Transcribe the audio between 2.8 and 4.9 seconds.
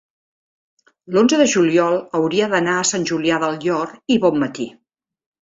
Sant Julià del Llor i Bonmatí.